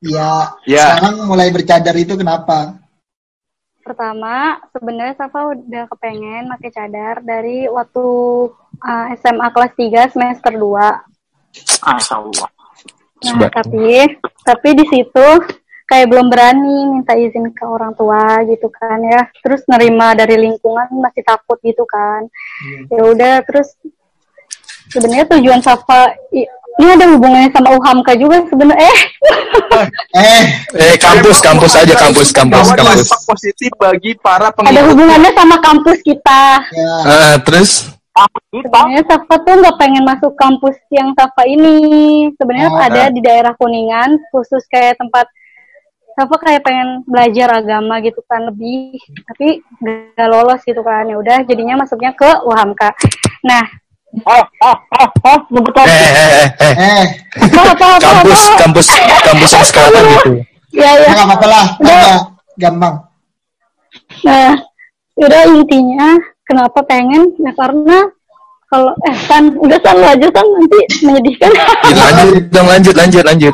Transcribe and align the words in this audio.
Iya. 0.00 0.52
Ya. 0.68 0.86
Sekarang 1.00 1.24
mulai 1.24 1.48
bercadar 1.48 1.96
itu 1.96 2.12
kenapa? 2.20 2.76
Pertama, 3.80 4.60
sebenarnya 4.76 5.16
Safa 5.16 5.56
udah 5.56 5.84
kepengen 5.88 6.52
pakai 6.52 6.70
cadar 6.76 7.24
dari 7.24 7.64
waktu 7.72 8.06
uh, 8.84 9.06
SMA 9.16 9.48
kelas 9.48 9.72
3 9.80 10.12
semester 10.12 10.52
2. 10.52 10.60
Masya 11.88 12.14
Allah. 12.20 12.48
Nah, 13.20 13.48
tapi 13.52 14.16
tapi 14.44 14.68
di 14.76 14.84
situ 14.88 15.28
kayak 15.90 16.06
belum 16.06 16.30
berani 16.30 16.76
minta 16.88 17.12
izin 17.12 17.50
ke 17.50 17.66
orang 17.66 17.90
tua 17.92 18.46
gitu 18.46 18.70
kan 18.70 19.02
ya. 19.02 19.26
Terus 19.36 19.66
nerima 19.66 20.14
dari 20.14 20.38
lingkungan 20.38 20.86
masih 20.94 21.20
takut 21.20 21.58
gitu 21.60 21.82
kan. 21.84 22.30
Ya 22.86 23.02
udah 23.02 23.34
terus 23.42 23.74
sebenarnya 24.88 25.26
tujuan 25.28 25.58
Safa 25.60 26.14
ini 26.72 26.88
ada 26.88 27.10
hubungannya 27.10 27.50
sama 27.50 27.74
UHAMKA 27.74 28.12
juga 28.16 28.36
sebenarnya. 28.46 28.86
Eh, 28.86 29.00
Eh, 30.14 30.42
Eh 30.72 30.94
kampus 30.96 31.38
kampus 31.38 31.72
aja 31.74 31.94
kampus 31.94 32.30
kampus 32.30 32.70
kampus. 32.70 33.08
positif 33.26 33.70
bagi 33.76 34.14
para 34.14 34.48
ada 34.48 34.54
pengikut. 34.54 34.86
hubungannya 34.88 35.32
sama 35.32 35.56
kampus 35.58 35.98
kita. 36.00 36.42
ya. 36.70 36.94
Ah, 37.04 37.34
terus 37.40 37.90
Sebenarnya 38.50 39.06
Safa 39.06 39.34
tuh 39.40 39.54
nggak 39.56 39.76
pengen 39.78 40.04
masuk 40.04 40.32
kampus 40.34 40.76
yang 40.90 41.14
Safa 41.14 41.46
ini. 41.46 41.78
Sebenarnya 42.34 42.68
Oh, 42.68 42.82
ada 42.82 43.02
di 43.08 43.20
daerah 43.20 43.54
Kuningan, 43.54 44.18
khusus 44.28 44.60
kayak 44.66 44.98
tempat 44.98 45.24
Safa 46.18 46.36
kayak 46.42 46.62
pengen 46.66 47.06
belajar 47.06 47.48
agama 47.62 48.02
gitu 48.02 48.20
kan 48.26 48.44
lebih, 48.50 48.98
tapi 49.30 49.62
nggak 49.80 50.28
lolos 50.28 50.60
gitu 50.66 50.82
kan. 50.82 51.06
Ya 51.06 51.16
udah, 51.16 51.38
jadinya 51.46 51.80
masuknya 51.80 52.12
ke 52.12 52.28
UHAMKA. 52.44 52.90
Nah, 53.46 53.64
eh 54.10 54.44
eh 54.44 54.76
eh 54.98 55.08
eh 55.08 55.38
nyebut 55.54 55.74
eh 55.78 55.86
eh 55.86 55.94
eh, 55.94 56.50
eh. 56.58 56.74
Eh, 56.74 57.06
apa 57.46 57.62
apa 57.62 57.86
apa? 57.94 58.10
kampus 58.10 58.42
apa? 58.42 58.58
kampus 58.58 58.86
kampus 59.22 59.50
yang 59.54 59.66
sekarang 59.66 60.04
gitu. 60.18 60.32
Ya 60.74 60.90
ya. 60.98 61.10
nggak 61.14 61.26
apa-apa 61.30 61.46
lah. 61.46 61.66
Gampang. 62.58 62.94
Nah, 64.26 64.52
udah 65.14 65.42
intinya 65.54 66.18
kenapa 66.42 66.78
pengen? 66.84 67.32
Ya 67.38 67.54
karena 67.54 68.10
kalau 68.70 68.94
eh 69.06 69.16
kan 69.26 69.50
udah 69.58 69.78
san 69.82 69.98
lu 69.98 70.06
aja 70.06 70.28
kan 70.30 70.46
nanti 70.46 70.78
menyedihkan. 71.02 71.50
Ya, 71.90 72.06
lanjut 72.14 72.44
dong 72.54 72.66
lanjut 72.70 72.94
lanjut 72.94 73.22
lanjut. 73.26 73.52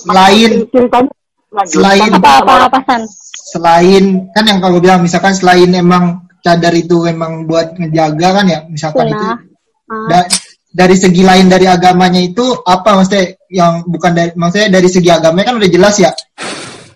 Selain 0.00 0.50
ceritanya 0.72 1.08
lanjut. 1.08 1.23
Selain 1.70 2.10
apa 2.10 2.30
apa 2.42 2.52
apa 2.66 2.78
san? 2.84 3.02
selain 3.54 4.04
kan 4.34 4.44
yang 4.44 4.58
kalau 4.58 4.82
bilang 4.82 5.04
misalkan 5.04 5.34
selain 5.36 5.70
emang 5.70 6.26
cadar 6.44 6.74
itu 6.76 7.06
emang 7.06 7.46
buat 7.48 7.78
ngejaga 7.78 8.28
kan 8.42 8.46
ya 8.50 8.60
misalkan 8.68 9.14
itu. 9.14 9.26
Ah. 9.88 10.08
da- 10.10 10.30
dari 10.74 10.96
segi 10.98 11.22
lain 11.22 11.46
dari 11.46 11.70
agamanya 11.70 12.18
itu 12.18 12.42
apa 12.66 12.98
maksudnya 12.98 13.38
yang 13.46 13.86
bukan 13.86 14.10
dari 14.10 14.30
maksudnya 14.34 14.68
dari 14.74 14.88
segi 14.90 15.06
agamanya 15.06 15.54
kan 15.54 15.56
udah 15.62 15.70
jelas 15.70 15.94
ya 16.02 16.10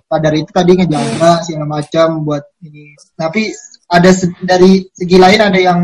cadar 0.09 0.34
itu 0.34 0.51
tadi 0.51 0.73
ngejaga 0.75 1.47
segala 1.47 1.67
macam 1.79 2.06
buat 2.27 2.42
ini 2.64 2.98
tapi 3.14 3.55
ada 3.86 4.11
se- 4.11 4.34
dari 4.42 4.83
segi 4.91 5.17
lain 5.20 5.41
ada 5.41 5.59
yang 5.61 5.81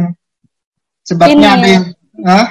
sebabnya 1.07 1.49
Ini. 1.55 1.57
ada 1.61 1.69
yang 1.69 1.85
Hah? 2.25 2.47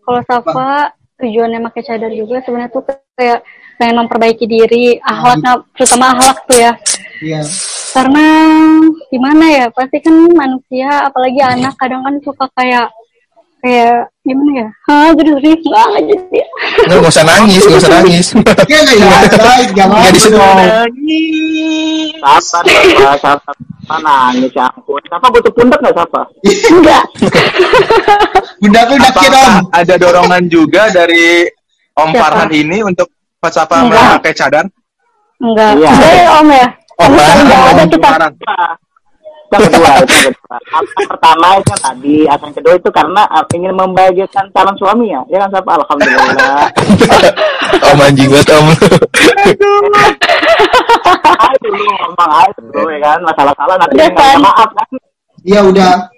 Kalau 0.00 0.22
Safa 0.24 0.96
tujuannya 1.20 1.60
pakai 1.68 1.82
cadar 1.84 2.12
juga 2.16 2.40
sebenarnya 2.40 2.72
tuh 2.72 2.82
kayak 3.14 3.44
pengen 3.78 4.04
memperbaiki 4.04 4.44
diri, 4.44 4.98
akhlaknya 4.98 5.62
terutama 5.78 6.12
akhlak 6.18 6.38
tuh 6.50 6.58
ya. 6.58 6.72
Iya. 7.22 7.42
Karena 7.94 8.26
gimana 9.10 9.44
ya, 9.48 9.66
pasti 9.70 10.02
kan 10.02 10.14
manusia 10.34 11.06
apalagi 11.06 11.40
anak 11.40 11.74
kadang 11.78 12.02
kan 12.02 12.14
suka 12.20 12.46
kayak 12.58 12.90
kayak 13.58 14.06
gimana 14.22 14.50
ya? 14.54 14.68
Hah, 14.86 15.10
jadi 15.14 15.30
serius 15.38 15.62
banget 15.66 16.02
jadi. 16.14 16.40
Nggak 16.86 16.96
nggak 16.98 17.12
usah 17.14 17.24
nangis 17.26 17.62
nggak 17.66 17.80
usah 17.80 17.92
nangis. 17.98 18.26
Iya 18.68 18.78
nggak 18.82 18.96
ya, 18.98 19.18
Nggak 19.74 19.86
apa 19.86 20.08
disebut. 20.14 20.40
Sabar. 23.18 23.54
Mana 23.88 24.30
nangis 24.30 24.52
ya 24.52 24.68
ampun. 24.68 25.00
Siapa 25.06 25.26
butuh 25.32 25.52
pundak 25.54 25.78
nggak 25.80 25.94
siapa? 25.96 26.20
Enggak. 26.70 27.04
Bunda 28.58 28.80
aku 28.84 28.92
udah 28.98 29.12
kira 29.16 29.44
ada 29.70 29.94
dorongan 29.96 30.44
juga 30.50 30.82
dari 30.90 31.46
Om 31.98 32.10
Siapa? 32.14 32.20
Farhan 32.20 32.50
ini 32.54 32.78
untuk 32.86 33.10
Enggak. 33.86 34.02
memakai 34.18 34.32
cadar? 34.34 34.64
Enggak. 35.38 35.70
Iya. 35.78 35.90
Ya, 35.94 36.26
Om 36.42 36.48
ya. 36.50 36.66
Om 36.98 37.12
Om 37.14 37.66
ada 37.70 37.84
kita. 37.86 38.10
Yang 39.48 39.64
kedua 39.72 39.90
itu 40.04 40.28
pertama 41.08 41.56
itu 41.56 41.72
tadi, 41.80 42.16
yang 42.28 42.52
kedua 42.52 42.74
itu 42.76 42.90
karena 42.92 43.24
uh, 43.32 43.40
ingin 43.56 43.72
membahagiakan 43.72 44.44
calon 44.52 44.76
suami 44.76 45.08
ya. 45.08 45.24
Ya 45.32 45.40
kan 45.40 45.48
siapa? 45.56 45.70
Alhamdulillah. 45.72 46.68
Om 47.80 48.00
anjing 48.04 48.28
banget 48.28 48.52
om. 48.52 48.66
Ayo 51.32 51.56
dulu 51.64 51.80
ngomong 51.80 52.32
aja 52.44 52.60
ya 52.76 52.98
kan. 53.00 53.18
Masalah-salah 53.24 53.76
nanti 53.80 53.96
maaf 54.42 54.70
kan. 54.76 54.88
Iya 55.46 55.60
udah. 55.64 56.12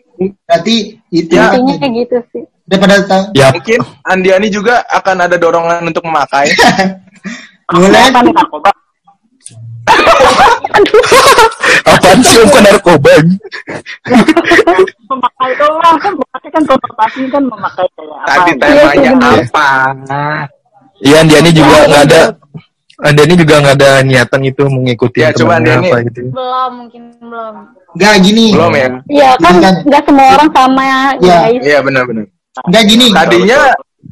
Berarti 0.50 0.98
itu 1.14 1.32
Ya. 1.32 1.54
Intinya 1.54 1.74
kayak 1.78 1.92
gitu 2.02 2.18
sih. 2.34 2.44
daripada 2.70 3.02
ya 3.34 3.50
Mungkin 3.50 3.82
Andiani 4.06 4.46
juga 4.46 4.86
akan 4.94 5.26
ada 5.26 5.34
dorongan 5.38 5.82
untuk 5.86 6.06
memakai. 6.06 6.50
Nih 7.70 8.34
narkoba? 8.34 8.70
apaan 11.86 12.18
sih 12.22 12.38
om 12.42 12.48
kan 12.50 12.62
narkoba? 12.62 13.10
Memakai 15.10 15.50
doang 15.58 15.96
kan. 15.98 16.12
Memakai 16.14 16.48
kan 16.50 16.62
konotasi 16.66 17.20
kan 17.30 17.42
memakai 17.44 17.86
kayak 17.94 18.18
apa. 18.18 18.30
Tadi 18.30 18.50
gitu. 18.50 18.60
temanya 18.60 19.10
Iya, 19.10 19.42
apa? 19.44 19.68
Iya 21.00 21.16
Andiani 21.24 21.50
juga 21.50 21.76
nggak 21.88 22.02
ada. 22.06 22.20
Andiani 23.00 23.34
juga 23.34 23.54
nggak 23.64 23.76
ada 23.80 23.90
niatan 24.04 24.40
itu 24.44 24.62
mengikuti 24.68 25.18
Ya, 25.24 25.32
coba 25.32 25.56
apa 25.58 25.96
gitu. 26.04 26.20
Belum, 26.30 26.70
mungkin 26.84 27.02
belum. 27.16 27.54
nggak 27.90 28.14
gini 28.22 28.44
Belum 28.54 28.72
ya? 28.76 28.88
Iya 29.08 29.30
kan 29.40 29.52
Iya 29.58 29.70
enggak 29.82 30.02
semua 30.06 30.26
orang 30.36 30.50
sama 30.52 30.82
ya, 30.84 31.00
Iya. 31.18 31.38
guys. 31.42 31.62
Iya 31.64 31.78
benar-benar. 31.82 32.24
nggak 32.60 32.84
gini 32.84 33.06
Tadinya 33.14 33.60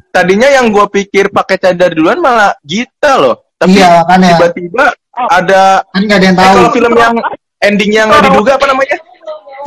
tadinya 0.09 0.49
yang 0.49 0.73
gue 0.73 0.85
pikir 0.89 1.29
pakai 1.29 1.61
cadar 1.61 1.93
duluan 1.93 2.17
malah 2.19 2.57
Gita 2.65 3.13
loh. 3.15 3.37
Tapi 3.59 3.75
iya 3.75 4.07
tiba-tiba 4.07 4.85
ada 5.29 5.83
kan 5.85 6.01
ada 6.07 6.23
yang 6.23 6.31
eh, 6.33 6.39
tahu 6.39 6.55
kalau 6.55 6.71
film 6.71 6.93
yang 6.95 7.15
endingnya 7.59 8.01
nggak 8.07 8.23
diduga 8.25 8.51
apa 8.55 8.65
namanya? 8.71 8.97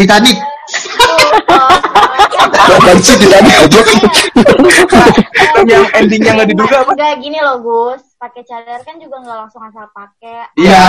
Titanic 0.00 0.38
Apaan 2.52 2.98
sih 2.98 3.16
tadi 3.20 3.52
aja? 3.52 3.80
Film 4.32 5.66
yang 5.68 5.84
endingnya 5.92 6.30
nggak 6.40 6.48
diduga 6.48 6.76
apa? 6.82 6.90
Enggak 6.96 7.14
gini 7.20 7.38
loh, 7.38 7.56
Gus. 7.60 8.02
Pakai 8.16 8.42
cadar 8.46 8.80
kan 8.80 8.96
juga 8.96 9.16
nggak 9.20 9.36
langsung 9.44 9.60
asal 9.60 9.84
pakai. 9.92 10.48
Iya. 10.56 10.84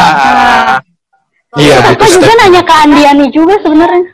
Iya 1.53 1.75
Aku 1.93 2.05
juga 2.09 2.33
nanya 2.39 2.61
ke 2.63 2.73
Andiani 2.73 3.25
juga 3.29 3.55
sebenarnya. 3.59 4.05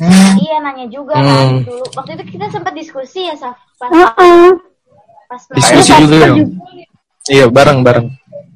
hmm. 0.00 0.30
Iya, 0.40 0.56
nanya 0.58 0.86
juga 0.88 1.14
Hmm. 1.14 1.28
kan 1.28 1.46
dulu. 1.62 1.84
Waktu 1.94 2.10
itu 2.16 2.24
kita 2.34 2.46
sempat 2.48 2.72
diskusi 2.72 3.28
ya, 3.28 3.34
Saf. 3.36 3.54
Pas, 3.76 3.90
Heeh. 3.92 4.48
pas 5.28 5.42
Diskusi 5.52 5.92
juga 6.00 6.26
juga- 6.32 6.50
Iya 7.28 7.46
bareng 7.46 7.84
bareng. 7.84 8.06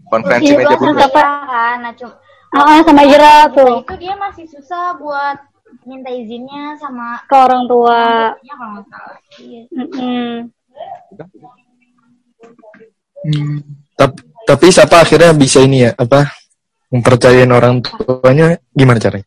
Konferensi 0.07 0.53
Iya, 0.53 0.59
meja 0.59 0.77
langsung 0.77 0.95
bundar. 0.95 1.11
Kan, 1.11 1.77
nah 1.81 1.93
cuma 1.97 2.15
Heeh, 2.55 2.79
sama 2.87 3.03
Ira 3.03 3.37
tuh 3.51 3.83
itu 3.83 3.95
dia 3.99 4.15
masih 4.15 4.47
susah 4.47 4.95
buat 4.97 5.37
minta 5.83 6.07
izinnya 6.09 6.79
sama 6.79 7.19
ke 7.27 7.35
orang 7.35 7.67
tua. 7.67 8.31
kalau 8.39 8.83
salah. 8.87 9.19
Iya. 9.43 9.61
Mm-mm. 9.75 10.31
Hmm. 13.25 13.59
Tapi, 13.95 14.17
tapi 14.45 14.67
siapa 14.69 15.03
akhirnya 15.03 15.33
bisa 15.33 15.65
ini 15.65 15.89
ya 15.89 15.91
apa 15.97 16.29
mempercayain 16.93 17.51
orang 17.51 17.81
tuanya 17.83 18.55
gimana 18.71 19.01
caranya? 19.01 19.27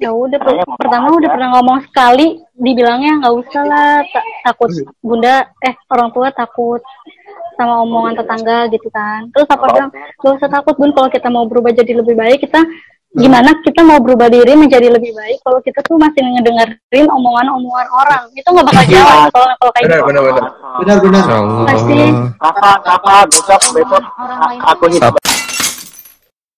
Ya 0.00 0.10
udah 0.10 0.34
per- 0.34 0.66
pertama 0.82 1.14
udah 1.14 1.30
pernah 1.30 1.48
ngomong 1.54 1.78
sekali 1.86 2.42
dibilangnya 2.58 3.22
nggak 3.22 3.34
usah 3.38 3.62
lah 3.62 4.02
ta- 4.02 4.26
takut 4.42 4.70
bunda 4.98 5.46
eh 5.62 5.74
orang 5.94 6.10
tua 6.10 6.34
takut 6.34 6.82
sama 7.56 7.84
omongan 7.84 8.18
tetangga 8.18 8.68
gitu 8.70 8.88
kan. 8.90 9.28
Terus 9.32 9.48
apa 9.48 9.64
bilang 9.70 9.90
gak 9.92 10.32
usah 10.38 10.50
takut 10.50 10.74
bun 10.76 10.90
kalau 10.96 11.08
kita 11.12 11.28
mau 11.28 11.44
berubah 11.46 11.72
jadi 11.74 11.92
lebih 11.98 12.14
baik 12.16 12.44
kita 12.44 12.62
gimana 13.12 13.52
kita 13.60 13.84
mau 13.84 14.00
berubah 14.00 14.32
diri 14.32 14.56
menjadi 14.56 14.88
lebih 14.88 15.12
baik 15.12 15.44
kalau 15.44 15.60
kita 15.60 15.84
tuh 15.84 16.00
masih 16.00 16.24
ngedengerin 16.24 17.06
omongan-omongan 17.12 17.88
orang 17.92 18.24
itu 18.32 18.48
nggak 18.48 18.64
bakal 18.72 18.84
jalan 18.88 19.28
kalau 19.28 19.46
kalau 19.60 19.72
kayak 19.76 19.84
Benar 19.84 20.00
gitu. 20.00 20.08
benar 20.08 20.22
benar. 20.24 20.44
benar 20.80 20.96
benar. 20.96 21.24
Pasti. 21.68 22.00
Besok 23.28 24.02
Orang 24.16 24.40
lain 24.48 24.60
aku 24.64 24.84